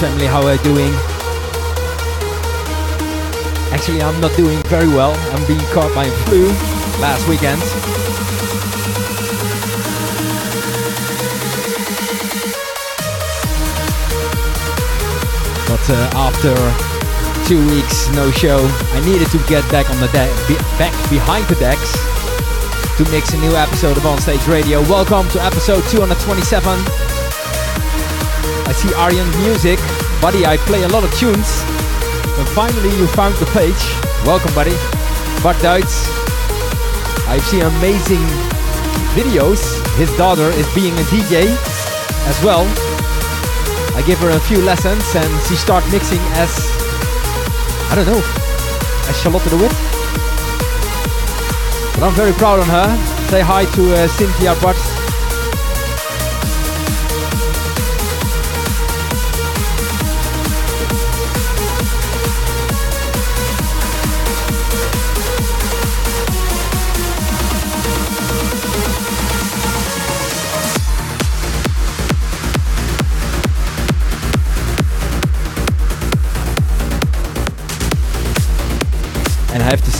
Family, 0.00 0.24
how 0.24 0.42
are 0.46 0.54
you 0.54 0.62
doing? 0.62 0.94
Actually, 3.70 4.00
I'm 4.00 4.18
not 4.18 4.34
doing 4.34 4.58
very 4.62 4.88
well. 4.88 5.12
I'm 5.36 5.46
being 5.46 5.60
caught 5.76 5.94
by 5.94 6.08
flu 6.24 6.48
last 7.04 7.28
weekend. 7.28 7.60
But 15.68 15.84
uh, 15.92 16.08
after 16.16 16.56
two 17.46 17.60
weeks 17.68 18.08
no 18.16 18.30
show, 18.30 18.64
I 18.96 19.04
needed 19.04 19.28
to 19.32 19.38
get 19.48 19.70
back 19.70 19.90
on 19.90 20.00
the 20.00 20.08
deck, 20.08 20.30
be 20.48 20.54
back 20.80 20.96
behind 21.10 21.44
the 21.44 21.56
decks 21.56 21.92
to 22.96 23.04
mix 23.12 23.34
a 23.34 23.38
new 23.38 23.54
episode 23.54 23.98
of 23.98 24.06
On 24.06 24.18
Stage 24.18 24.46
Radio. 24.46 24.80
Welcome 24.80 25.28
to 25.28 25.44
episode 25.44 25.84
227. 25.90 27.09
I 28.70 28.72
see 28.72 28.94
Aryan 28.94 29.28
Music, 29.42 29.80
buddy. 30.22 30.46
I 30.46 30.56
play 30.58 30.84
a 30.84 30.88
lot 30.94 31.02
of 31.02 31.10
tunes. 31.18 31.50
And 32.38 32.46
finally, 32.54 32.94
you 33.02 33.08
found 33.18 33.34
the 33.42 33.46
page. 33.50 33.82
Welcome, 34.22 34.54
buddy. 34.54 34.78
Bart 35.42 35.56
Duits. 35.58 36.06
I've 37.26 37.42
seen 37.50 37.62
amazing 37.62 38.22
videos. 39.18 39.58
His 39.98 40.06
daughter 40.16 40.54
is 40.54 40.72
being 40.72 40.94
a 40.94 41.06
DJ 41.10 41.50
as 42.30 42.38
well. 42.46 42.62
I 43.98 44.04
give 44.06 44.20
her 44.20 44.30
a 44.30 44.38
few 44.38 44.62
lessons 44.62 45.02
and 45.16 45.30
she 45.48 45.56
start 45.56 45.82
mixing 45.90 46.22
as 46.38 46.54
I 47.90 47.96
don't 47.96 48.06
know 48.06 48.22
as 49.10 49.18
Charlotte 49.18 49.50
de 49.50 49.56
Wit. 49.58 49.74
But 51.98 52.06
I'm 52.06 52.14
very 52.14 52.32
proud 52.38 52.60
on 52.60 52.68
her. 52.68 52.88
Say 53.30 53.40
hi 53.40 53.64
to 53.64 53.82
uh, 53.96 54.06
Cynthia 54.06 54.54
Butt. 54.62 54.78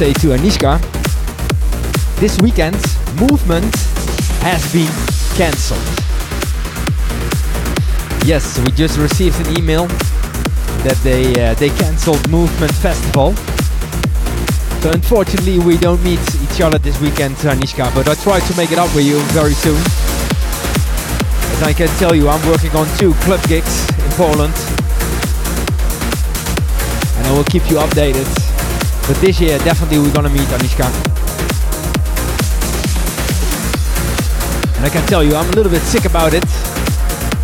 Say 0.01 0.15
to 0.15 0.29
Anishka, 0.29 0.81
this 2.21 2.41
weekend's 2.41 2.97
movement 3.21 3.69
has 4.41 4.65
been 4.73 4.89
cancelled. 5.37 5.77
Yes, 8.25 8.59
we 8.61 8.71
just 8.71 8.97
received 8.97 9.39
an 9.47 9.59
email 9.59 9.89
that 10.89 10.99
they 11.05 11.29
uh, 11.37 11.53
they 11.57 11.69
cancelled 11.69 12.27
Movement 12.31 12.73
Festival. 12.77 13.35
So 14.81 14.91
unfortunately, 14.91 15.59
we 15.59 15.77
don't 15.77 16.03
meet 16.03 16.25
each 16.45 16.63
other 16.63 16.79
this 16.79 16.99
weekend, 17.03 17.37
Anishka. 17.37 17.95
But 17.95 18.09
I 18.09 18.15
try 18.15 18.41
to 18.41 18.57
make 18.57 18.73
it 18.73 18.79
up 18.79 18.89
with 18.95 19.05
you 19.05 19.21
very 19.37 19.53
soon. 19.53 19.77
As 21.53 21.63
I 21.63 21.75
can 21.75 21.89
tell 21.99 22.15
you, 22.15 22.31
I'm 22.31 22.41
working 22.49 22.71
on 22.71 22.89
two 22.97 23.13
club 23.29 23.43
gigs 23.49 23.85
in 23.91 24.11
Poland, 24.17 24.57
and 27.19 27.27
I 27.27 27.33
will 27.37 27.45
keep 27.45 27.69
you 27.69 27.77
updated. 27.77 28.40
But 29.11 29.21
this 29.21 29.41
year, 29.41 29.59
definitely 29.59 29.99
we're 29.99 30.15
gonna 30.15 30.29
meet 30.29 30.47
Anishka. 30.55 30.87
And 34.77 34.87
I 34.87 34.89
can 34.89 35.05
tell 35.09 35.25
you, 35.25 35.35
I'm 35.35 35.51
a 35.51 35.53
little 35.57 35.73
bit 35.73 35.83
sick 35.83 36.05
about 36.05 36.33
it. 36.33 36.45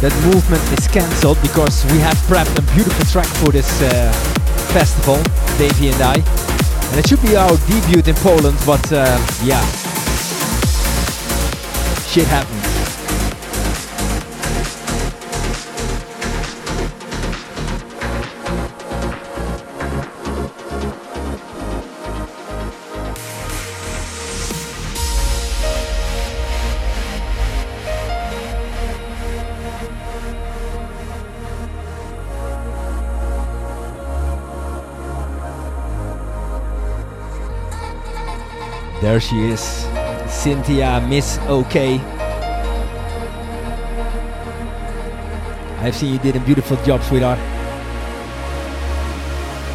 That 0.00 0.14
movement 0.22 0.62
is 0.78 0.86
cancelled 0.86 1.42
because 1.42 1.84
we 1.90 1.98
have 1.98 2.14
prepped 2.30 2.56
a 2.56 2.62
beautiful 2.72 3.04
track 3.06 3.26
for 3.42 3.50
this 3.50 3.66
uh, 3.82 4.12
festival, 4.70 5.18
Davey 5.58 5.88
and 5.88 6.00
I. 6.00 6.14
And 6.92 7.00
it 7.00 7.08
should 7.08 7.20
be 7.20 7.34
our 7.34 7.56
debut 7.66 8.00
in 8.00 8.14
Poland, 8.22 8.56
but 8.64 8.86
uh, 8.92 9.18
yeah. 9.42 9.58
Shit 12.06 12.28
happens. 12.28 12.55
There 39.16 39.20
she 39.22 39.44
is, 39.44 39.62
Cynthia 40.28 41.00
Miss 41.08 41.38
OK. 41.48 41.98
I've 45.80 45.96
seen 45.96 46.12
you 46.12 46.18
did 46.18 46.36
a 46.36 46.40
beautiful 46.40 46.76
job, 46.84 47.02
sweetheart. 47.02 47.38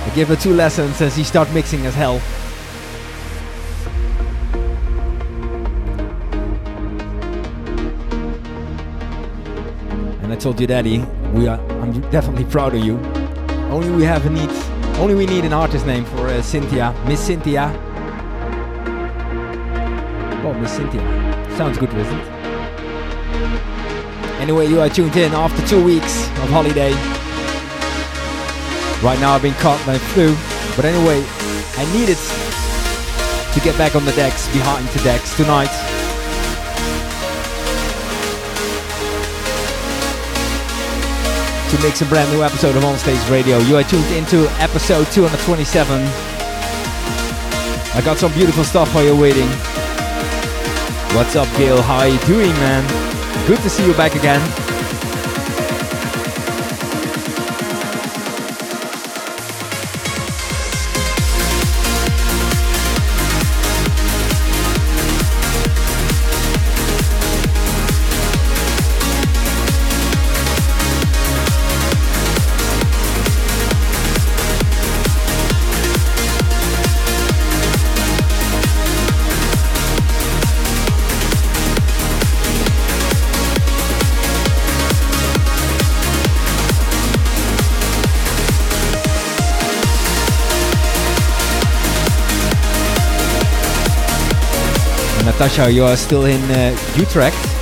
I 0.03 0.11
gave 0.13 0.27
her 0.27 0.35
two 0.35 0.53
lessons 0.53 1.01
and 1.01 1.11
she 1.11 1.23
start 1.23 1.51
mixing 1.55 1.87
as 1.87 1.95
hell. 1.95 2.21
And 10.21 10.31
I 10.31 10.35
told 10.35 10.61
you, 10.61 10.67
Daddy, 10.67 10.99
we 11.33 11.47
are. 11.47 11.59
I'm 11.81 11.99
definitely 12.11 12.45
proud 12.45 12.75
of 12.75 12.85
you. 12.85 12.99
Only 13.71 13.89
we 13.89 14.03
have 14.03 14.23
a 14.27 14.29
need. 14.29 14.51
Only 14.99 15.15
we 15.15 15.25
need 15.25 15.45
an 15.45 15.53
artist 15.53 15.87
name 15.87 16.05
for 16.05 16.27
uh, 16.27 16.43
Cynthia, 16.43 16.93
Miss 17.07 17.19
Cynthia. 17.19 17.90
Well, 20.43 20.55
Miss 20.55 20.71
Cynthia. 20.75 21.01
Sounds 21.55 21.77
good, 21.77 21.91
doesn't 21.91 22.19
it? 22.19 22.27
Anyway, 24.41 24.67
you 24.67 24.81
are 24.81 24.89
tuned 24.89 25.15
in 25.15 25.33
after 25.33 25.65
two 25.67 25.83
weeks 25.83 26.25
of 26.41 26.49
holiday. 26.49 26.93
Right 29.05 29.19
now 29.19 29.33
I've 29.33 29.43
been 29.43 29.53
caught 29.61 29.85
by 29.85 29.93
a 29.93 29.99
flu, 29.99 30.33
but 30.75 30.83
anyway, 30.83 31.23
I 31.77 31.85
needed 31.93 32.17
to 32.17 33.59
get 33.61 33.77
back 33.77 33.95
on 33.95 34.03
the 34.03 34.13
decks, 34.13 34.47
behind 34.51 34.87
the 34.89 35.03
decks 35.03 35.35
tonight. 35.37 35.69
To 41.69 41.81
mix 41.85 42.01
a 42.01 42.05
brand 42.05 42.31
new 42.33 42.41
episode 42.41 42.75
of 42.75 42.83
On 42.83 42.97
Stage 42.97 43.21
Radio. 43.29 43.59
You 43.59 43.77
are 43.77 43.83
tuned 43.83 44.09
into 44.17 44.49
episode 44.57 45.05
227. 45.13 46.01
I 47.93 48.01
got 48.03 48.17
some 48.17 48.33
beautiful 48.33 48.63
stuff 48.63 48.93
while 48.95 49.03
you're 49.03 49.15
waiting. 49.15 49.49
What's 51.13 51.35
up, 51.35 51.49
Gail? 51.57 51.81
How 51.81 51.97
are 51.97 52.07
you 52.07 52.17
doing, 52.19 52.53
man? 52.53 52.87
Good 53.45 53.59
to 53.63 53.69
see 53.69 53.85
you 53.85 53.93
back 53.95 54.15
again. 54.15 54.39
Natasha, 95.23 95.71
you 95.71 95.85
are 95.85 95.95
still 95.95 96.25
in 96.25 96.41
uh, 96.51 96.75
Utrecht. 96.95 97.60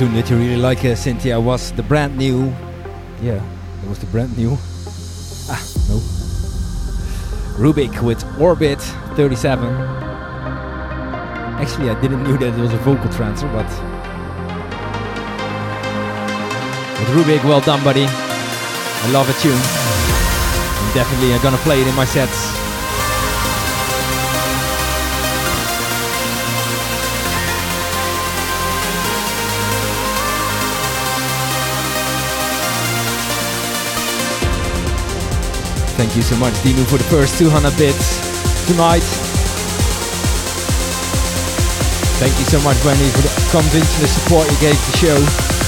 Tune 0.00 0.14
that 0.14 0.30
you 0.30 0.36
really 0.38 0.56
like, 0.56 0.82
uh, 0.82 0.94
Cynthia, 0.94 1.38
was 1.38 1.72
the 1.72 1.82
brand 1.82 2.16
new. 2.16 2.50
Yeah, 3.20 3.44
it 3.82 3.86
was 3.86 3.98
the 3.98 4.06
brand 4.06 4.34
new. 4.34 4.56
Ah, 5.52 5.62
no. 5.90 6.00
Rubik 7.60 8.00
with 8.00 8.24
Orbit 8.40 8.80
37. 9.16 9.68
Actually, 11.60 11.90
I 11.90 12.00
didn't 12.00 12.24
know 12.24 12.34
that 12.38 12.58
it 12.58 12.62
was 12.62 12.72
a 12.72 12.78
vocal 12.78 13.12
transfer, 13.12 13.46
but. 13.48 13.68
With 16.98 17.08
Rubik, 17.12 17.44
well 17.44 17.60
done, 17.60 17.84
buddy. 17.84 18.06
I 18.08 19.10
love 19.12 19.28
a 19.28 19.34
tune. 19.42 19.60
I'm 20.80 20.94
definitely 20.94 21.34
uh, 21.34 21.42
gonna 21.42 21.58
play 21.58 21.82
it 21.82 21.86
in 21.86 21.94
my 21.94 22.06
sets. 22.06 22.59
Thank 36.00 36.16
you 36.16 36.22
so 36.22 36.34
much, 36.38 36.54
Dinu, 36.64 36.88
for 36.88 36.96
the 36.96 37.04
first 37.04 37.36
200 37.36 37.76
bits 37.76 38.16
tonight. 38.66 39.04
Thank 42.16 42.38
you 42.38 42.46
so 42.46 42.58
much, 42.64 42.82
Wendy, 42.86 43.04
for 43.10 43.20
the 43.20 43.48
convincing 43.52 44.06
support 44.06 44.50
you 44.50 44.58
gave 44.60 44.80
the 44.92 44.96
show. 44.96 45.59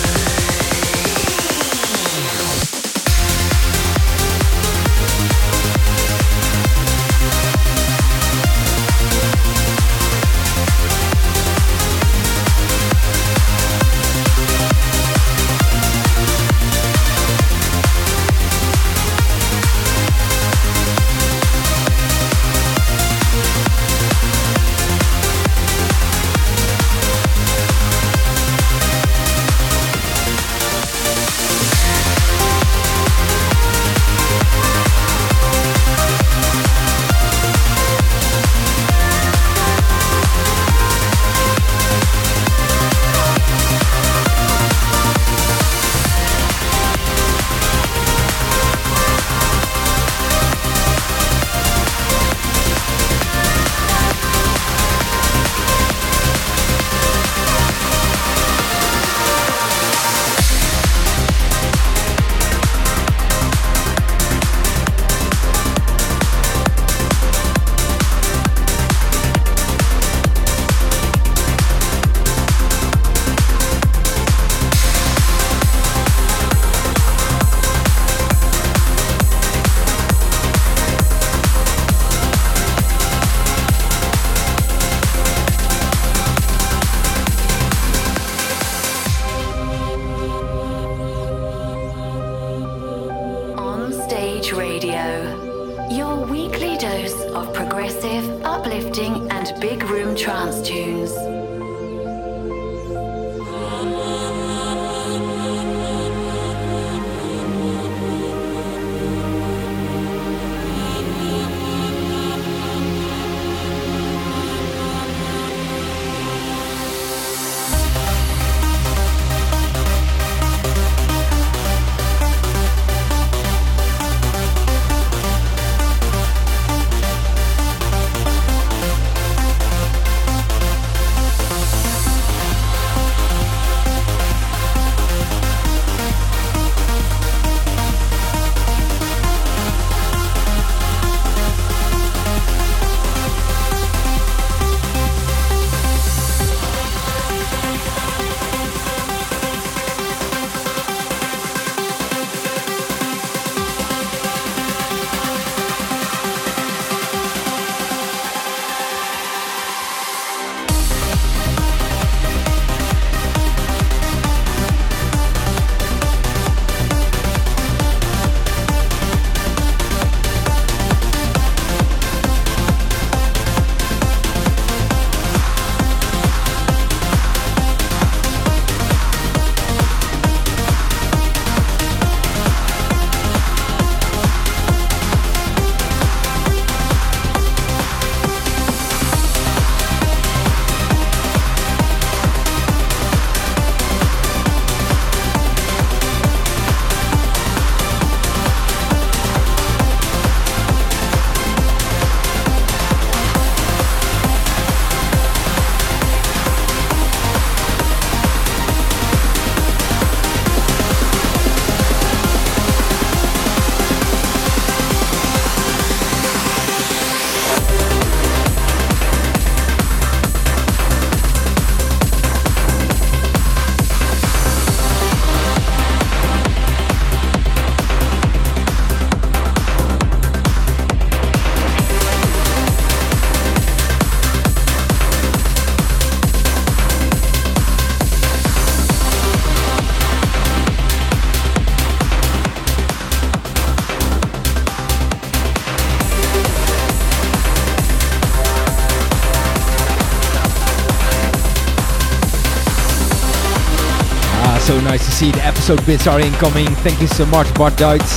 See 255.23 255.31
the 255.31 255.47
episode 255.47 255.87
bits 255.87 256.09
are 256.09 256.19
incoming. 256.19 256.67
Thank 256.83 257.01
you 257.01 257.07
so 257.07 257.25
much, 257.27 257.47
Bart 257.55 257.75
Duits. 257.75 258.13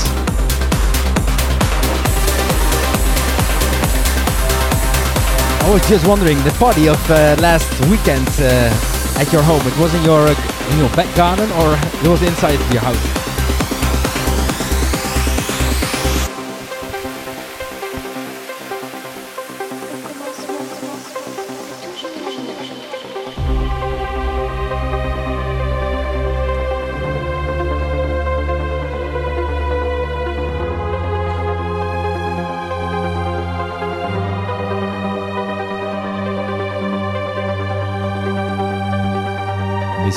I 5.61 5.69
was 5.71 5.87
just 5.87 6.07
wondering, 6.07 6.37
the 6.43 6.55
party 6.57 6.89
of 6.89 6.99
uh, 7.11 7.35
last 7.39 7.69
weekend 7.91 8.27
uh, 8.39 9.21
at 9.21 9.31
your 9.31 9.43
home, 9.43 9.61
it 9.67 9.77
was 9.77 9.93
in 9.93 10.03
your, 10.03 10.21
uh, 10.21 10.71
in 10.71 10.79
your 10.79 10.89
back 10.95 11.15
garden 11.15 11.51
or 11.61 11.77
it 12.03 12.09
was 12.09 12.23
inside 12.23 12.59
your 12.73 12.81
house? 12.81 13.24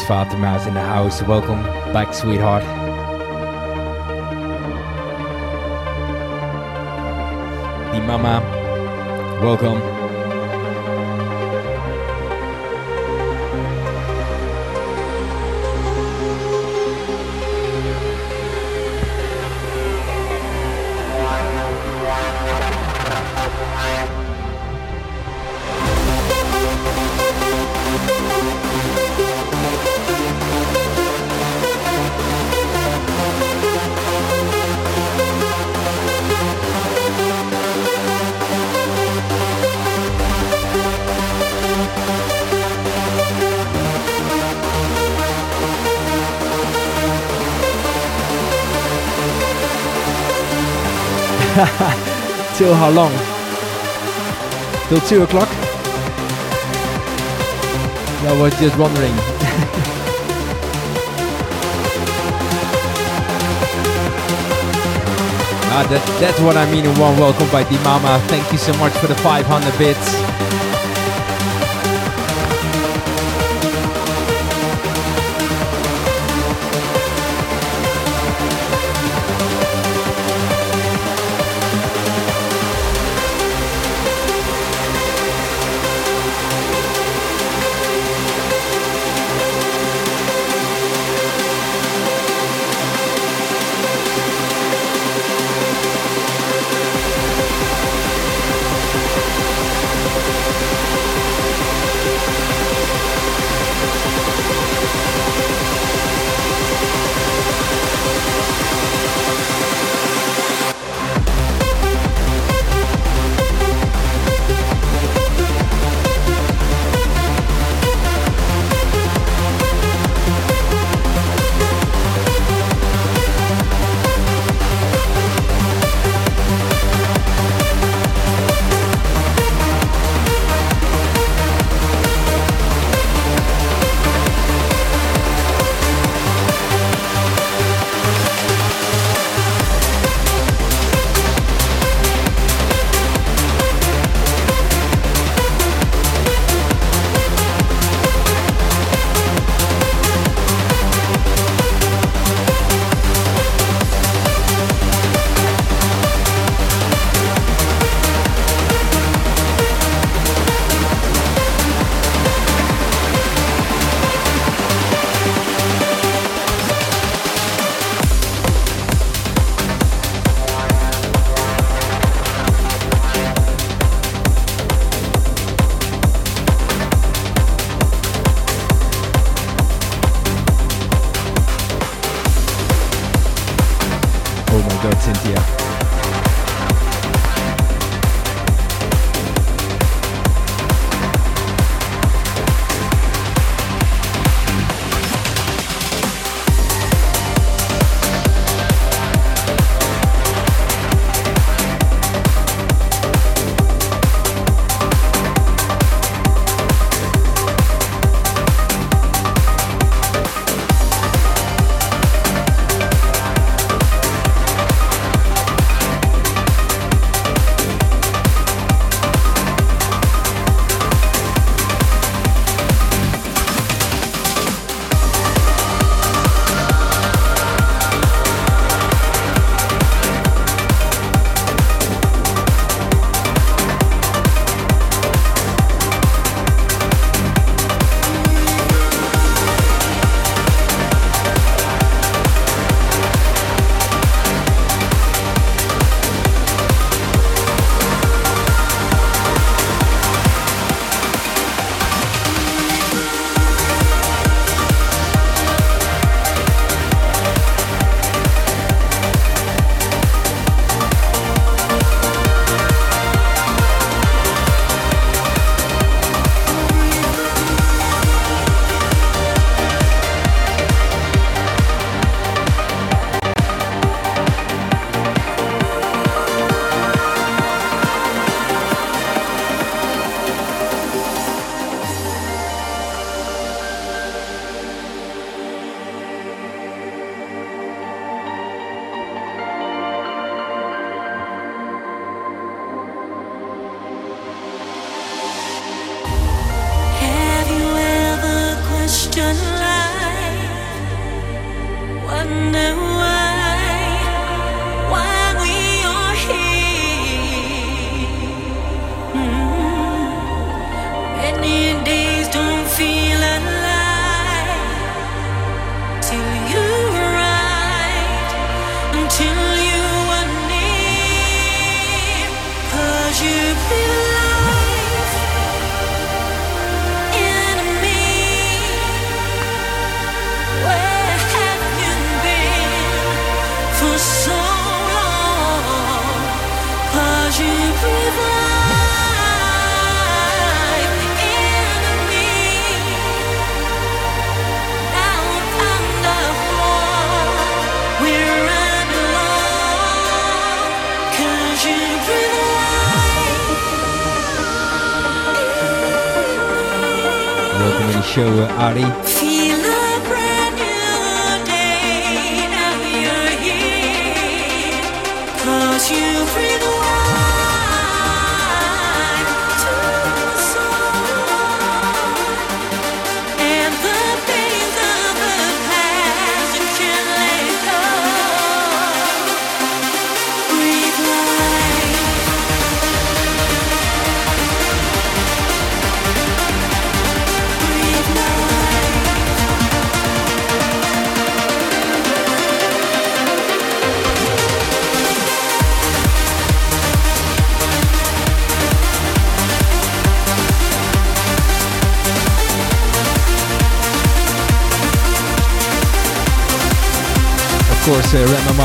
Fatima's 0.08 0.66
in 0.66 0.72
the 0.72 0.80
house. 0.80 1.20
Welcome 1.20 1.62
back, 1.92 2.14
sweetheart. 2.14 2.62
The 7.92 8.00
mama, 8.00 8.40
welcome. 9.42 9.97
Till 52.54 52.72
how 52.72 52.88
long? 52.88 53.10
Till 54.88 55.00
2 55.00 55.24
o'clock? 55.24 55.48
I 58.22 58.38
was 58.40 58.56
just 58.60 58.78
wondering. 58.78 59.10
ah, 65.74 65.84
that, 65.90 66.18
that's 66.20 66.38
what 66.38 66.56
I 66.56 66.70
mean 66.70 66.84
in 66.84 66.96
one 66.96 67.18
welcome 67.18 67.50
by 67.50 67.64
Mama. 67.82 68.22
Thank 68.28 68.52
you 68.52 68.58
so 68.58 68.72
much 68.74 68.92
for 68.92 69.08
the 69.08 69.16
500 69.16 69.76
bits. 69.78 70.47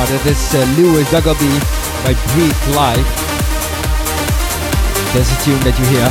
Remember 0.06 0.24
that 0.24 0.32
is 0.32 0.56
uh, 0.56 0.66
Lewis 0.78 1.08
Duggleby 1.10 1.54
by 2.04 2.14
Breathe 2.34 2.76
Life. 2.76 3.08
That's 5.14 5.32
a 5.32 5.38
tune 5.44 5.60
that 5.64 5.78
you 5.78 5.86
hear. 5.86 6.08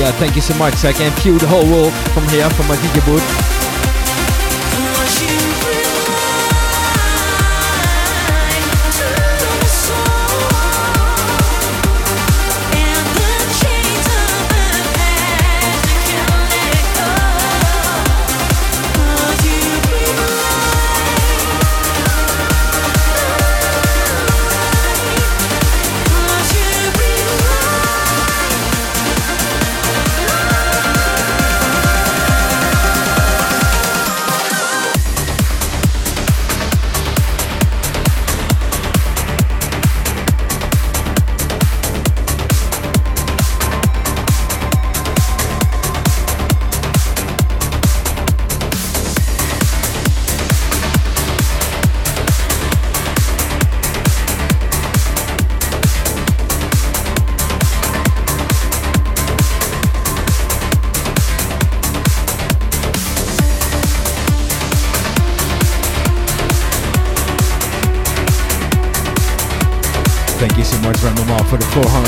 Yeah, 0.00 0.10
thank 0.18 0.34
you 0.34 0.42
so 0.42 0.54
much. 0.56 0.84
I 0.84 0.92
can 0.92 1.12
view 1.20 1.38
the 1.38 1.46
whole 1.46 1.64
world 1.70 1.92
from 2.14 2.26
here, 2.28 2.48
from 2.50 2.68
my 2.68 2.76
DJ 2.76 3.04
booth. 3.04 3.53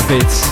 For 0.07 0.46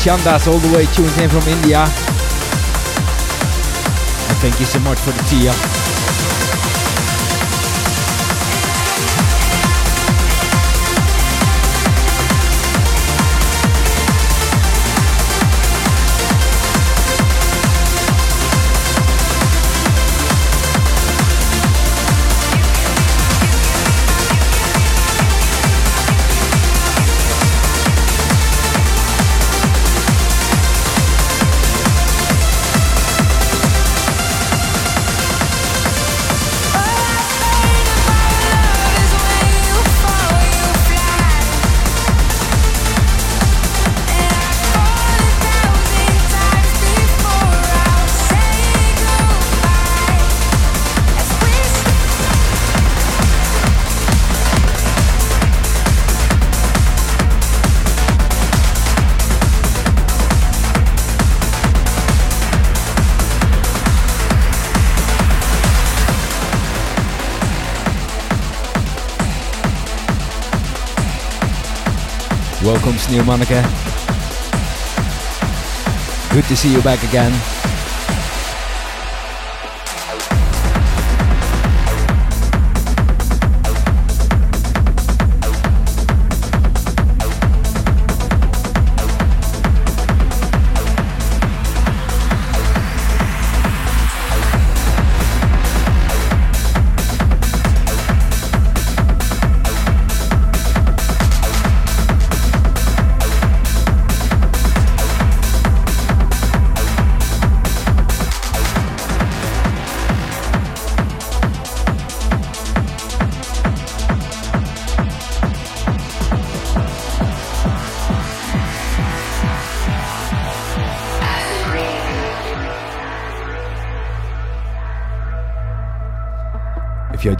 Ishandas 0.00 0.46
all 0.50 0.58
the 0.58 0.74
way 0.74 0.86
tuned 0.86 1.14
in 1.20 1.28
from 1.28 1.46
India. 1.46 1.80
And 4.28 4.38
thank 4.40 4.58
you 4.58 4.64
so 4.64 4.78
much 4.78 4.98
for 4.98 5.10
the 5.10 5.22
tea. 5.24 5.89
Welcome, 73.08 73.26
Monica. 73.26 73.62
Good 76.34 76.44
to 76.44 76.56
see 76.56 76.70
you 76.70 76.82
back 76.82 77.02
again. 77.02 77.59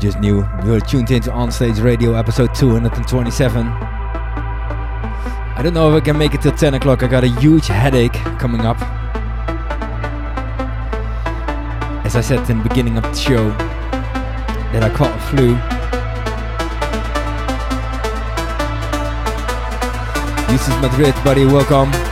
Just 0.01 0.19
new, 0.19 0.49
you're 0.65 0.81
tuned 0.81 1.11
into 1.11 1.31
Onstage 1.31 1.83
Radio 1.83 2.15
episode 2.15 2.55
227. 2.55 3.67
I 3.67 5.61
don't 5.63 5.75
know 5.75 5.95
if 5.95 6.03
I 6.03 6.05
can 6.05 6.17
make 6.17 6.33
it 6.33 6.41
till 6.41 6.53
10 6.53 6.73
o'clock. 6.73 7.03
I 7.03 7.07
got 7.07 7.23
a 7.23 7.29
huge 7.29 7.67
headache 7.67 8.15
coming 8.39 8.63
up. 8.63 8.81
As 12.07 12.17
I 12.17 12.23
said 12.23 12.49
in 12.49 12.59
the 12.59 12.65
beginning 12.67 12.97
of 12.97 13.03
the 13.03 13.15
show, 13.15 13.51
that 14.73 14.83
I 14.83 14.89
caught 14.89 15.15
a 15.15 15.21
flu. 15.29 15.55
This 20.51 20.67
is 20.67 20.75
Madrid, 20.81 21.15
buddy, 21.23 21.45
welcome. 21.45 22.10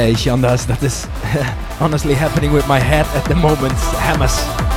Yeah, 0.00 0.14
Shandas, 0.14 0.66
that 0.66 0.82
is 0.82 1.06
honestly 1.78 2.14
happening 2.14 2.52
with 2.52 2.66
my 2.66 2.80
head 2.80 3.04
at 3.08 3.26
the 3.26 3.34
moment. 3.34 3.74
Hammers. 4.00 4.69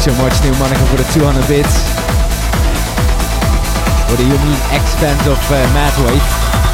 So 0.00 0.14
much, 0.14 0.42
New 0.42 0.52
Monica, 0.52 0.86
for 0.86 0.96
the 0.96 1.04
200 1.12 1.46
bits. 1.46 1.84
For 4.08 4.16
the 4.16 4.24
unique 4.24 4.72
extent 4.72 5.20
of 5.26 5.36
uh. 5.50 6.69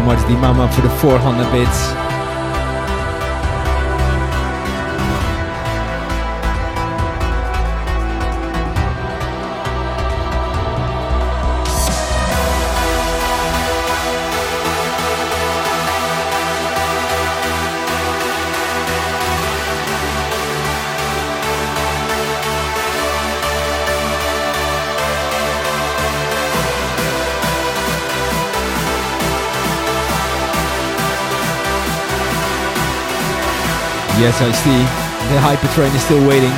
Much, 0.00 0.26
Di 0.28 0.36
Mama, 0.36 0.70
for 0.72 0.82
the 0.82 0.90
400 0.90 1.50
bits. 1.52 2.09
Yes, 34.20 34.42
I 34.42 34.52
see. 34.52 34.80
The 35.32 35.40
hyper 35.40 35.66
train 35.68 35.94
is 35.96 36.02
still 36.04 36.20
waiting. 36.28 36.52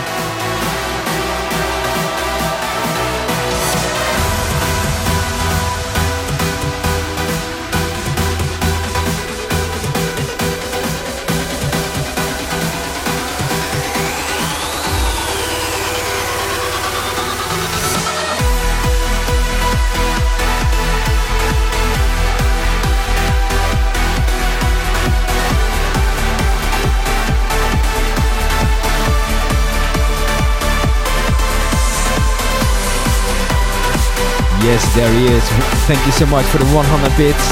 There 34.95 35.12
he 35.12 35.26
is. 35.26 35.45
Thank 35.88 36.05
you 36.07 36.12
so 36.12 36.26
much 36.26 36.45
for 36.47 36.59
the 36.59 36.66
100 36.66 37.16
bits. 37.16 37.47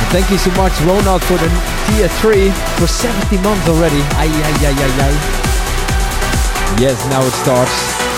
And 0.00 0.08
thank 0.10 0.30
you 0.30 0.38
so 0.38 0.50
much, 0.56 0.72
Ronald, 0.82 1.22
for 1.24 1.36
the 1.36 1.48
tier 1.86 2.08
3 2.08 2.50
for 2.80 2.86
70 2.86 3.38
months 3.38 3.68
already. 3.68 4.00
Ay, 4.16 4.30
ay, 4.32 4.56
ay, 4.68 4.76
ay, 4.76 4.92
ay. 5.08 5.14
Yes, 6.80 6.98
now 7.10 7.22
it 7.22 7.32
starts. 7.32 8.13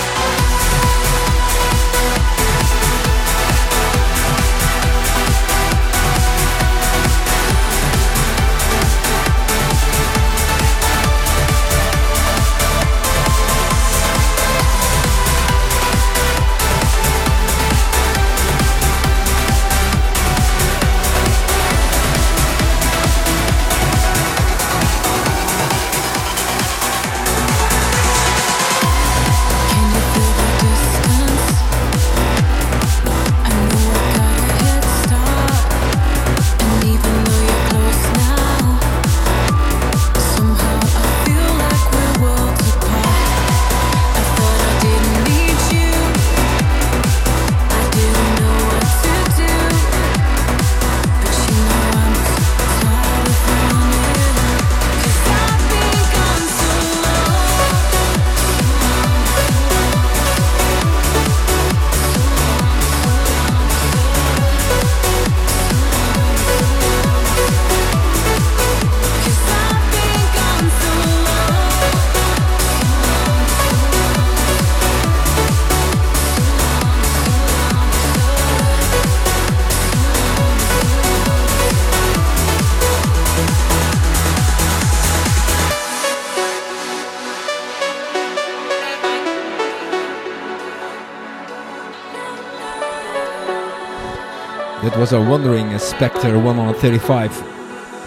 Was 94.95 95.11
a 95.11 95.19
wandering 95.19 95.77
Spectre 95.79 96.39
135. 96.39 97.31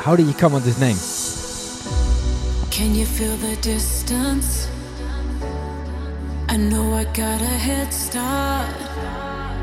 How 0.02 0.16
did 0.16 0.26
you 0.26 0.34
come 0.34 0.54
on 0.54 0.62
this 0.62 0.78
name? 0.80 0.96
Can 2.70 2.94
you 2.94 3.04
feel 3.04 3.36
the 3.36 3.56
distance? 3.56 4.70
I 6.48 6.56
know 6.56 6.94
I 6.94 7.04
got 7.04 7.42
a 7.42 7.56
head 7.68 7.92
start. 7.92 8.74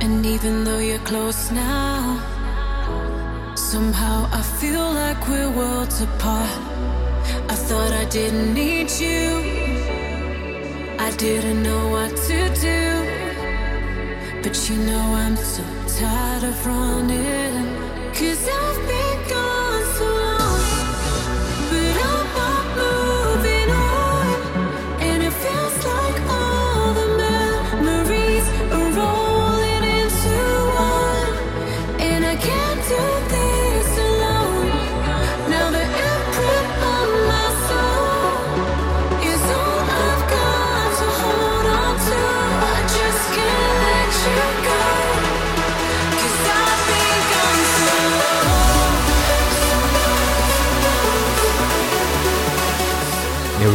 And 0.04 0.26
even 0.26 0.64
though 0.64 0.80
you're 0.80 1.06
close 1.12 1.50
now, 1.50 2.20
somehow 3.56 4.30
I 4.32 4.42
feel 4.60 4.92
like 4.94 5.28
we're 5.28 5.50
worlds 5.50 6.02
apart. 6.02 6.62
I 7.50 7.56
thought 7.56 7.92
I 7.94 8.06
didn't 8.06 8.54
need 8.54 8.90
you, 8.92 9.26
I 11.00 11.12
didn't 11.18 11.64
know 11.64 11.90
what 11.90 12.16
to 12.28 12.50
do. 12.62 13.17
But 14.48 14.70
you 14.70 14.78
know 14.78 15.14
I'm 15.14 15.36
so 15.36 15.62
tired 16.00 16.46
of 16.46 16.66
running. 16.66 17.66
Cause 18.14 18.48
I've 18.48 18.67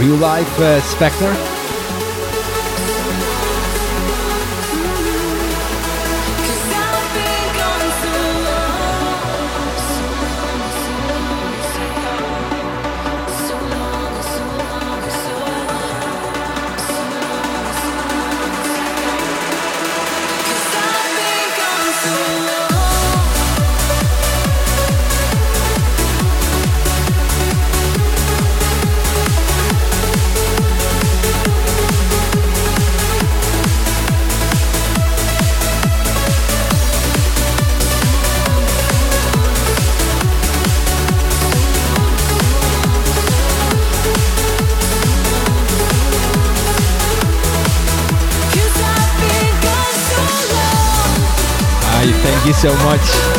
real 0.02 0.16
life 0.16 0.58
uh, 0.58 0.80
Spectre. 0.80 1.51
So 52.62 52.72
much. 52.84 53.31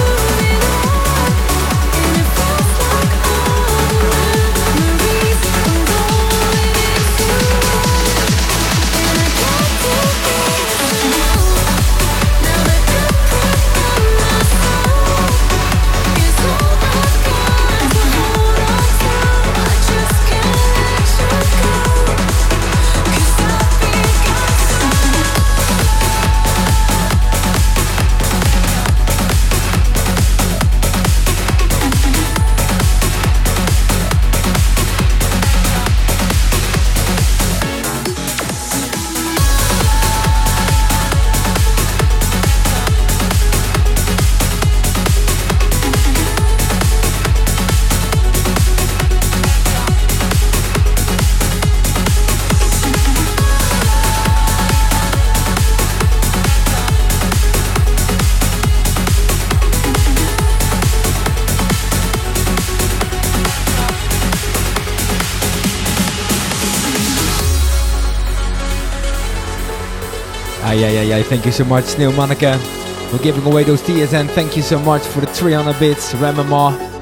Thank 71.34 71.48
you 71.48 71.52
so 71.52 71.66
much, 71.66 71.98
Neil 71.98 72.12
Monica, 72.12 72.60
for 73.10 73.18
giving 73.18 73.44
away 73.44 73.64
those 73.64 73.82
TSN. 73.82 74.30
Thank 74.30 74.56
you 74.56 74.62
so 74.62 74.78
much 74.78 75.02
for 75.02 75.20
the 75.20 75.26
300 75.26 75.80
bits, 75.80 76.14
Ramamar. 76.14 76.93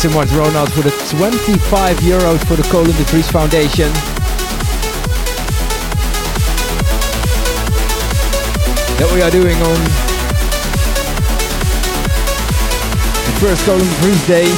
So 0.00 0.08
much, 0.16 0.30
Ronald, 0.30 0.72
for 0.72 0.80
the 0.80 0.90
25 1.10 1.98
euros 1.98 2.38
for 2.46 2.56
the 2.56 2.62
Koolen-de 2.72 3.04
Vries 3.12 3.30
Foundation. 3.30 3.92
That 8.96 9.10
we 9.12 9.20
are 9.20 9.30
doing 9.30 9.60
on 9.60 9.76
the 13.28 13.34
first 13.44 13.60
Koolen-de 13.68 13.92
Vries 14.00 14.26
Day 14.26 14.48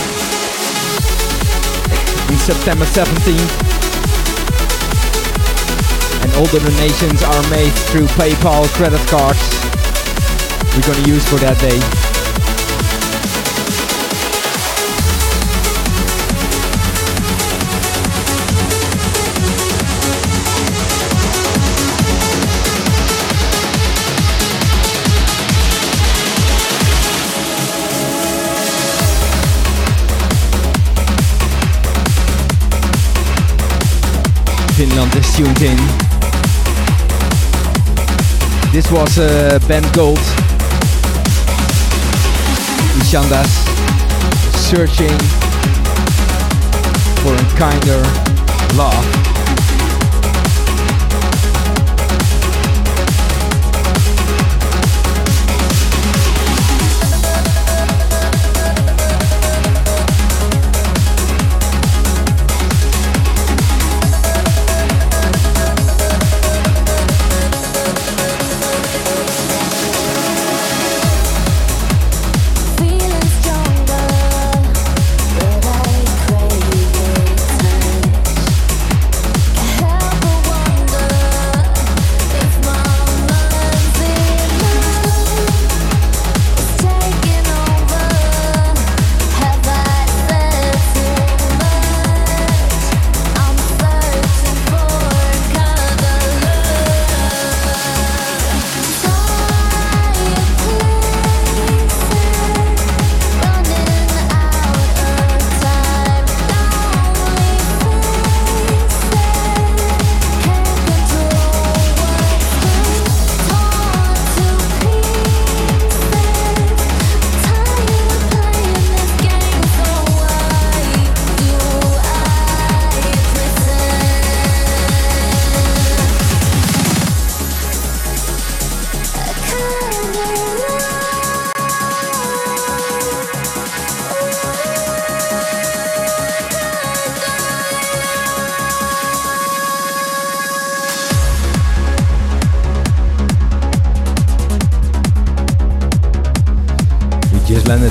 in 2.31 2.39
September 2.39 2.85
17th. 2.85 3.51
And 6.23 6.33
all 6.39 6.47
the 6.55 6.61
donations 6.61 7.25
are 7.25 7.51
made 7.51 7.73
through 7.91 8.07
PayPal 8.15 8.69
credit 8.79 9.03
cards 9.09 9.43
we're 10.77 10.87
gonna 10.87 11.09
use 11.09 11.29
for 11.29 11.37
that 11.41 11.59
day. 11.59 12.12
Finland 34.83 35.15
is 35.15 35.37
tuned 35.37 35.63
in. 35.63 35.77
This 38.73 38.91
was 38.91 39.17
uh, 39.17 39.61
Ben 39.69 39.85
Gold. 39.93 40.19
Ishandas 42.99 43.53
searching 44.57 45.17
for 47.23 47.33
a 47.33 47.45
kinder 47.57 48.03
love. 48.75 49.32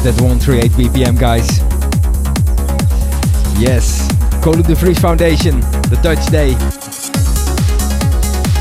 At 0.04 0.20
138 0.20 0.72
BPM, 0.72 1.20
guys. 1.20 1.60
Yes, 3.62 4.08
Koolen-de 4.42 4.74
Vries 4.74 4.98
Foundation, 4.98 5.60
the 5.92 6.00
Dutch 6.02 6.26
Day. 6.32 6.54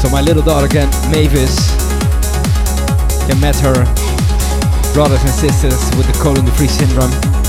So 0.03 0.11
my 0.11 0.20
little 0.20 0.43
daughter 0.43 0.68
Mavis, 1.11 1.57
can 3.26 3.41
meet 3.41 3.57
her 3.57 3.84
brothers 4.93 5.22
and 5.22 5.30
sisters 5.30 5.80
with 5.97 6.07
the 6.07 6.18
Koolen-de 6.22 6.51
syndrome. 6.68 7.39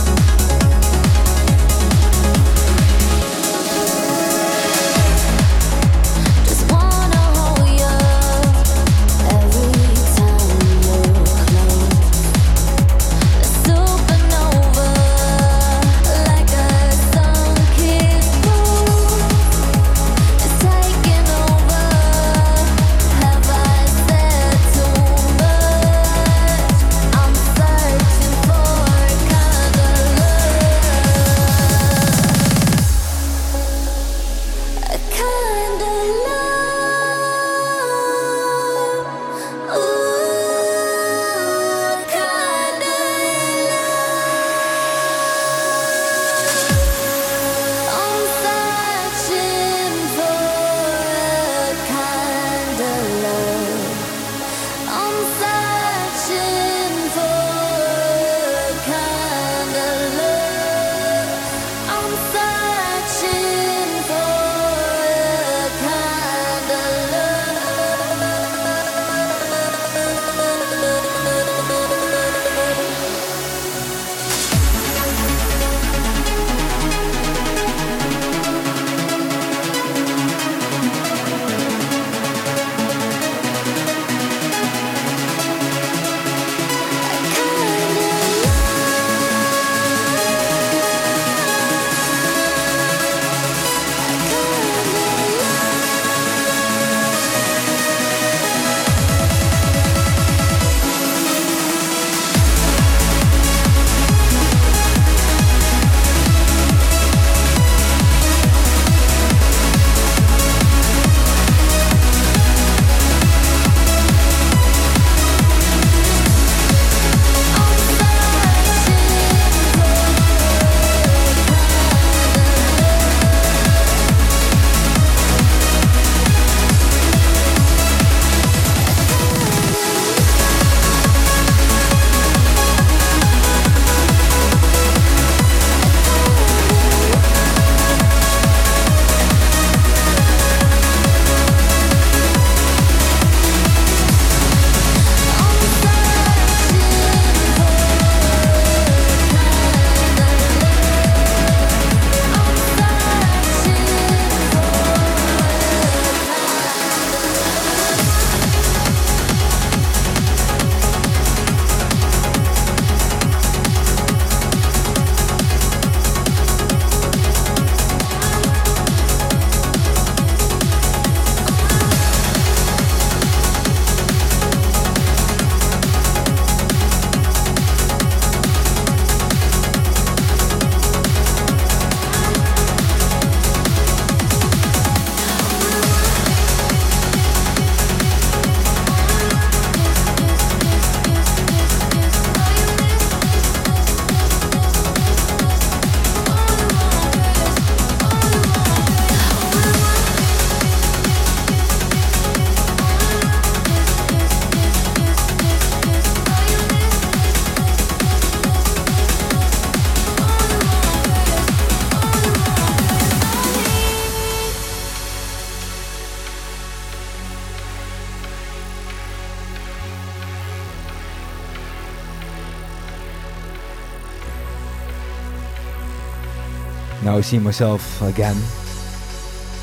See 227.31 227.39
myself 227.39 228.01
again. 228.01 228.35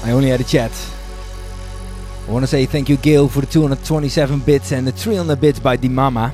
I 0.03 0.13
only 0.13 0.31
had 0.31 0.41
a 0.41 0.45
chat. 0.45 0.73
I 2.27 2.31
want 2.31 2.43
to 2.43 2.47
say 2.47 2.65
thank 2.65 2.89
you, 2.89 2.97
Gail, 2.97 3.29
for 3.29 3.43
the 3.43 3.47
227 3.47 4.41
bits 4.41 4.73
and 4.73 4.87
the 4.87 4.93
300 4.93 5.39
bits 5.39 5.61
by 5.61 5.77
the 5.77 5.91
Mama. 5.91 6.33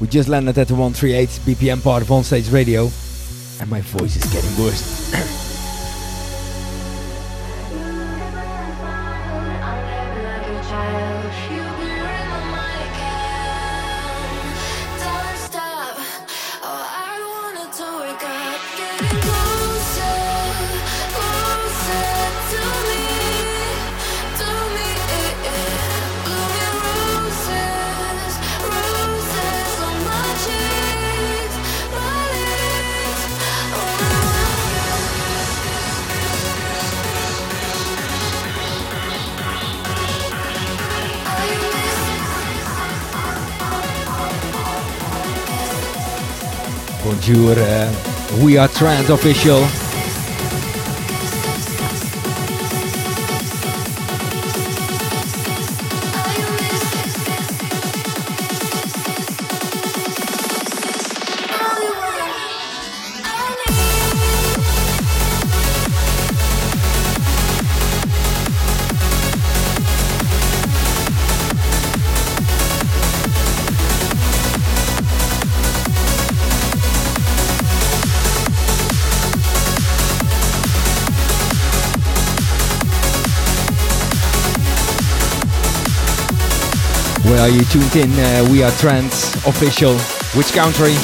We 0.00 0.08
just 0.08 0.28
landed 0.28 0.58
at 0.58 0.66
the 0.66 0.74
138 0.74 1.28
BPM 1.46 1.84
part 1.84 2.02
of 2.02 2.08
Onstage 2.08 2.52
Radio, 2.52 2.90
and 3.60 3.70
my 3.70 3.80
voice 3.80 4.16
is 4.16 4.24
getting 4.32 4.64
worse. 4.64 4.95
We 47.28 48.56
are 48.56 48.68
Trans 48.68 49.10
Official. 49.10 49.85
You 87.48 87.64
tuned 87.64 87.94
in? 87.96 88.10
Uh, 88.12 88.48
we 88.50 88.62
are 88.62 88.70
Trans 88.72 89.34
Official. 89.46 89.96
Which 90.34 90.52
country? 90.52 90.94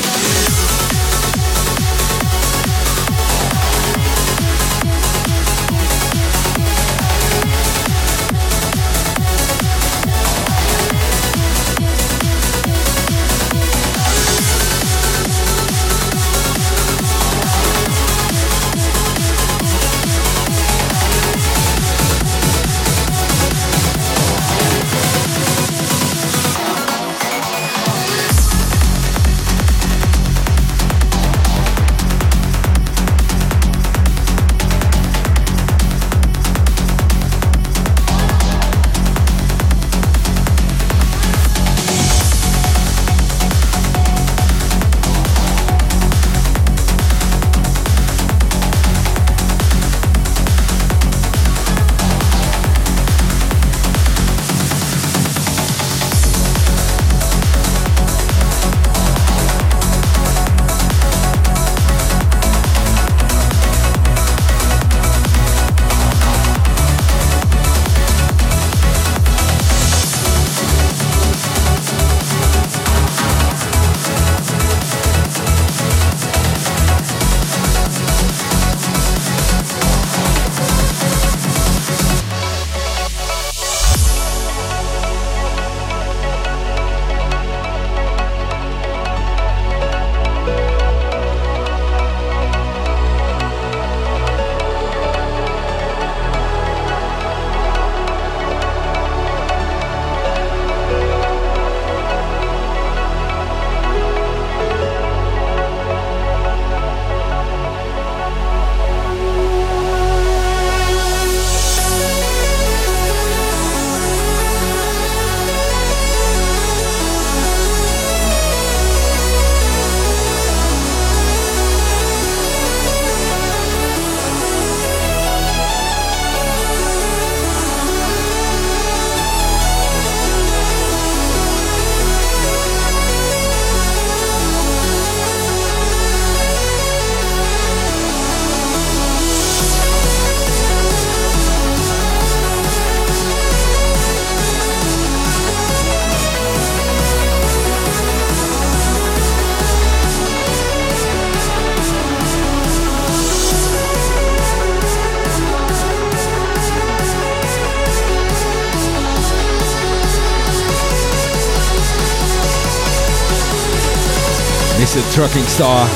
Trucking 165.14 165.44
star, 165.44 165.86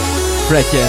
Fredje. 0.47 0.85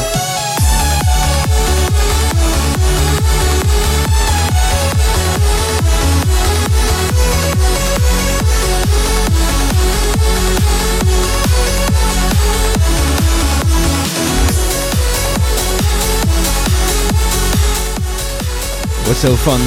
was 19.08 19.18
so 19.18 19.38
fun 19.38 19.62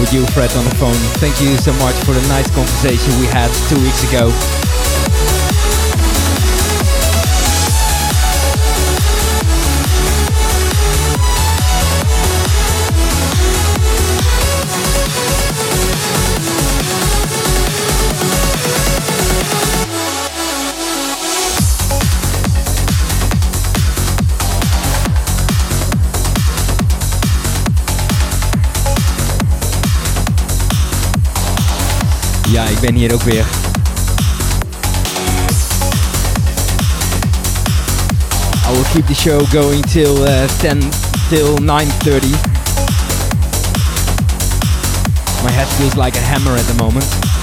with 0.00 0.12
you, 0.12 0.26
Fred, 0.26 0.50
on 0.56 0.64
the 0.64 0.74
phone. 0.74 0.92
Thank 1.22 1.40
you 1.40 1.56
so 1.56 1.72
much 1.74 1.94
for 2.04 2.12
the 2.12 2.26
nice 2.26 2.50
conversation 2.50 3.20
we 3.20 3.26
had 3.26 3.48
two 3.68 3.80
weeks 3.80 4.02
ago. 4.10 4.73
Ik 32.74 32.80
ben 32.80 32.94
hier 32.94 33.12
ook 33.12 33.22
weer. 33.22 33.44
I 38.66 38.72
will 38.72 38.84
keep 38.92 39.06
the 39.06 39.14
show 39.14 39.46
going 39.46 39.82
till 39.82 40.26
uh, 40.26 40.48
10 40.58 40.80
till 41.28 41.56
9:30. 41.58 41.64
My 45.42 45.50
head 45.50 45.68
feels 45.68 45.94
like 45.94 46.16
a 46.16 46.20
hammer 46.20 46.56
at 46.58 46.66
the 46.66 46.74
moment. 46.82 47.33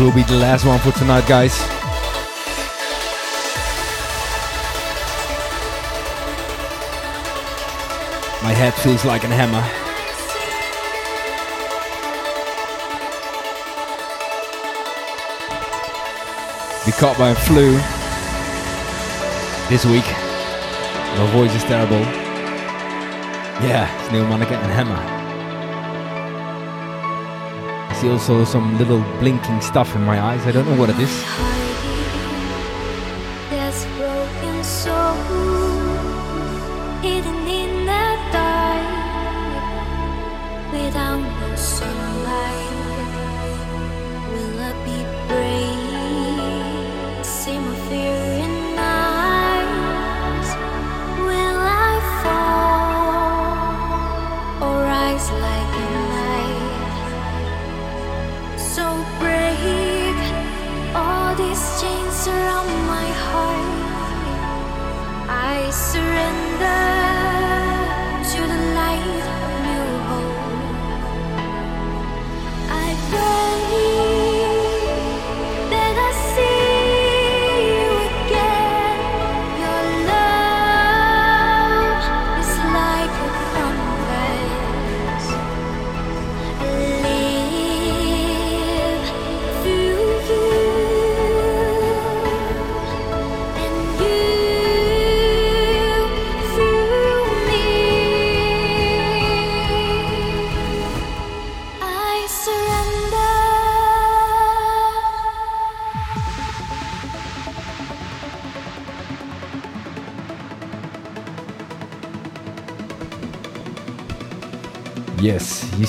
Will 0.00 0.12
be 0.12 0.22
the 0.22 0.36
last 0.36 0.64
one 0.64 0.78
for 0.78 0.92
tonight, 0.92 1.26
guys. 1.28 1.58
My 8.42 8.52
head 8.54 8.72
feels 8.72 9.04
like 9.04 9.24
a 9.24 9.26
hammer. 9.26 9.62
Be 16.86 16.92
caught 16.92 17.18
by 17.18 17.30
a 17.30 17.34
flu 17.34 17.72
this 19.68 19.84
week. 19.84 20.06
My 21.18 21.30
voice 21.32 21.54
is 21.54 21.64
terrible. 21.64 22.00
Yeah, 23.62 23.86
it's 24.00 24.12
Neil 24.12 24.26
Monica 24.26 24.56
and 24.56 24.72
Hammer. 24.72 25.19
See 28.00 28.08
also 28.08 28.46
some 28.46 28.78
little 28.78 29.02
blinking 29.18 29.60
stuff 29.60 29.94
in 29.94 30.02
my 30.04 30.18
eyes. 30.18 30.46
I 30.46 30.52
don't 30.52 30.66
know 30.66 30.76
what 30.76 30.88
it 30.88 30.98
is. 30.98 31.49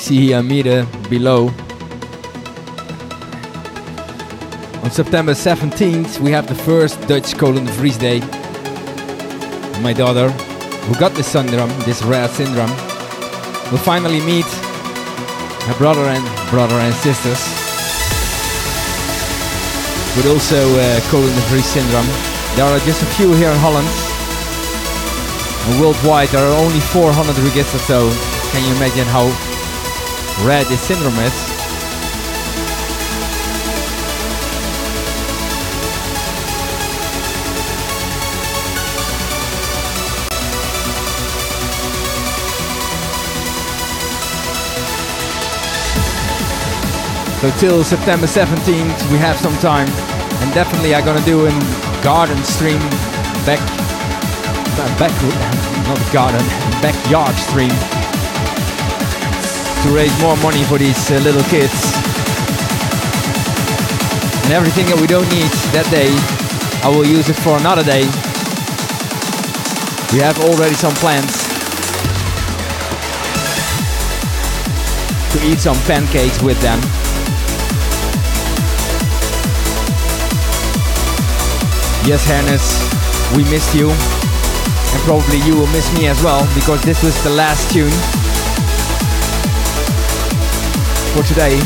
See 0.02 0.32
Amira 0.32 0.82
below. 1.08 1.46
On 4.82 4.90
September 4.90 5.30
17th, 5.30 6.18
we 6.18 6.32
have 6.32 6.48
the 6.48 6.56
first 6.56 7.00
Dutch 7.06 7.34
Koolen 7.38 7.68
Vries 7.78 7.98
Day. 7.98 8.18
My 9.80 9.92
daughter, 9.92 10.28
who 10.90 10.98
got 10.98 11.12
this 11.14 11.28
syndrome, 11.28 11.70
this 11.86 12.02
rare 12.02 12.26
syndrome, 12.26 12.74
will 13.70 13.78
finally 13.78 14.18
meet 14.26 14.50
her 15.70 15.74
brother 15.78 16.02
and 16.10 16.24
brother 16.50 16.74
and 16.82 16.92
sisters 16.96 17.38
with 20.18 20.26
also 20.26 20.58
uh, 20.82 20.98
Koolen-de 21.14 21.42
Vries 21.46 21.64
syndrome. 21.64 22.10
There 22.56 22.66
are 22.66 22.80
just 22.80 23.04
a 23.04 23.10
few 23.14 23.32
here 23.34 23.50
in 23.50 23.58
Holland. 23.62 23.86
And 25.70 25.80
worldwide, 25.80 26.30
there 26.30 26.42
are 26.42 26.58
only 26.58 26.80
400 26.90 27.38
registered, 27.38 27.80
so 27.82 28.10
can 28.50 28.66
you 28.66 28.74
imagine 28.74 29.06
how 29.06 29.30
Red 30.44 30.68
is 30.72 30.80
syndrome. 30.80 31.14
So 47.40 47.50
till 47.58 47.84
September 47.84 48.26
17th 48.26 49.10
we 49.12 49.18
have 49.18 49.36
some 49.36 49.56
time 49.58 49.88
and 49.88 50.52
definitely 50.54 50.94
I'm 50.94 51.04
gonna 51.04 51.24
do 51.24 51.46
a 51.46 51.50
garden 52.02 52.42
stream 52.42 52.80
back 53.46 53.60
back 54.98 55.12
not 55.86 56.12
garden 56.12 56.44
backyard 56.82 57.36
stream 57.36 57.91
to 59.82 59.90
raise 59.90 60.14
more 60.20 60.36
money 60.38 60.62
for 60.64 60.78
these 60.78 61.10
uh, 61.10 61.18
little 61.18 61.42
kids. 61.50 61.74
And 64.44 64.52
everything 64.52 64.86
that 64.86 64.98
we 65.00 65.06
don't 65.06 65.26
need 65.26 65.50
that 65.74 65.86
day, 65.90 66.10
I 66.86 66.88
will 66.88 67.06
use 67.06 67.28
it 67.28 67.34
for 67.34 67.58
another 67.58 67.82
day. 67.82 68.06
We 70.14 70.22
have 70.22 70.38
already 70.38 70.74
some 70.78 70.94
plans 71.02 71.34
to 75.34 75.38
eat 75.50 75.58
some 75.58 75.78
pancakes 75.82 76.42
with 76.42 76.60
them. 76.62 76.78
Yes, 82.06 82.22
Hannes, 82.26 82.62
we 83.34 83.42
missed 83.50 83.74
you. 83.74 83.90
And 83.90 85.00
probably 85.02 85.38
you 85.42 85.56
will 85.56 85.70
miss 85.74 85.90
me 85.98 86.06
as 86.06 86.22
well, 86.22 86.46
because 86.54 86.82
this 86.82 87.02
was 87.02 87.16
the 87.24 87.30
last 87.30 87.72
tune 87.72 87.90
for 91.12 91.22
today. 91.22 91.58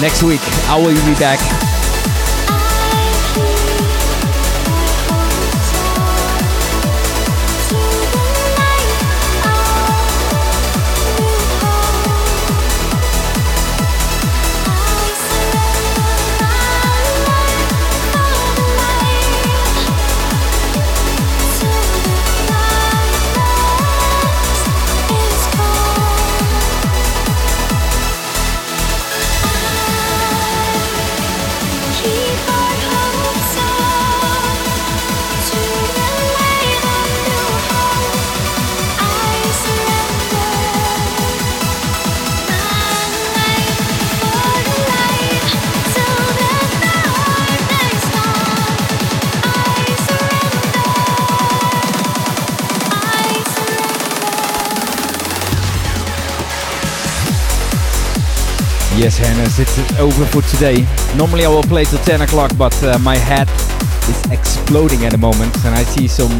Next 0.00 0.22
week, 0.22 0.40
I 0.68 0.76
will 0.78 0.94
be 1.06 1.18
back 1.20 1.61
Yes, 59.02 59.18
Hannes, 59.18 59.58
it's 59.58 59.98
over 59.98 60.24
for 60.26 60.42
today. 60.42 60.86
Normally 61.16 61.44
I 61.44 61.48
will 61.48 61.64
play 61.64 61.82
till 61.82 61.98
10 61.98 62.20
o'clock, 62.20 62.52
but 62.56 62.72
uh, 62.84 63.00
my 63.00 63.16
head 63.16 63.48
is 64.08 64.30
exploding 64.30 65.04
at 65.04 65.10
the 65.10 65.18
moment, 65.18 65.52
and 65.64 65.74
I 65.74 65.82
see 65.82 66.06
some 66.06 66.30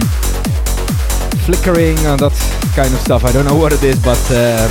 flickering 1.43 1.99
and 2.07 2.21
that 2.21 2.31
kind 2.77 2.95
of 2.95 3.01
stuff. 3.01 3.25
I 3.25 3.33
don't 3.33 3.47
know 3.47 3.57
what 3.57 3.73
it 3.73 3.83
is, 3.83 4.01
but 4.05 4.23
uh, 4.31 4.69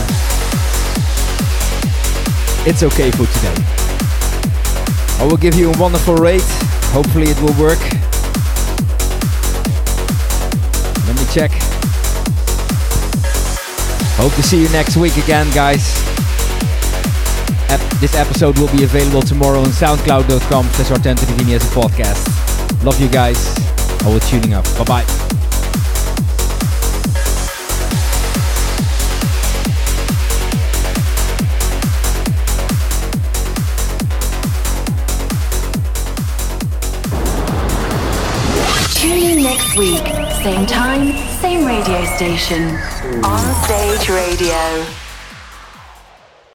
it's 2.66 2.82
okay 2.82 3.12
for 3.12 3.28
today. 3.28 3.56
I 5.20 5.28
will 5.30 5.36
give 5.36 5.56
you 5.56 5.70
a 5.70 5.78
wonderful 5.78 6.16
rate. 6.16 6.48
Hopefully 6.96 7.28
it 7.28 7.42
will 7.42 7.60
work. 7.60 7.82
Let 11.08 11.20
me 11.20 11.26
check. 11.34 11.52
Hope 14.16 14.34
to 14.36 14.44
see 14.44 14.62
you 14.62 14.70
next 14.70 14.96
week 14.96 15.18
again, 15.18 15.52
guys. 15.54 16.02
This 18.02 18.16
episode 18.16 18.58
will 18.58 18.76
be 18.76 18.84
available 18.84 19.22
tomorrow 19.22 19.60
on 19.60 19.68
soundcloud.com 19.68 20.66
slash 20.66 20.90
as 20.90 21.64
a 21.64 21.76
podcast. 21.76 22.84
Love 22.84 23.00
you 23.00 23.08
guys. 23.08 23.38
Always 24.04 24.28
tuning 24.28 24.56
up. 24.56 24.66
Bye 24.76 24.86
bye. 24.86 25.32
Next 39.42 39.78
week, 39.78 40.06
same 40.44 40.66
time, 40.66 41.14
same 41.40 41.66
radio 41.66 42.04
station. 42.16 42.64
On 43.24 43.64
Stage 43.64 44.10
Radio. 44.10 45.01